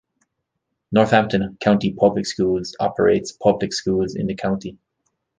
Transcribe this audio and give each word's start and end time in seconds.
Northampton 0.91 1.57
County 1.61 1.93
Public 1.93 2.25
Schools 2.25 2.75
operates 2.79 3.33
public 3.33 3.71
schools 3.71 4.15
in 4.15 4.25
the 4.25 4.33
county. 4.33 4.79